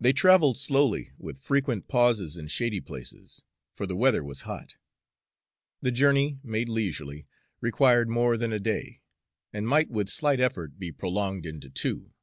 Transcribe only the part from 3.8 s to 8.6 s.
the weather was hot. The journey, made leisurely, required more than a